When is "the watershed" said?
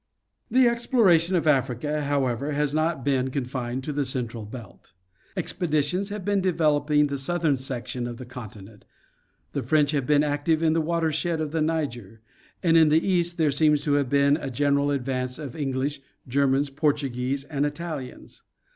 10.73-11.39